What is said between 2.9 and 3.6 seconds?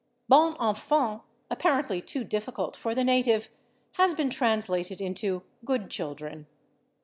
the native,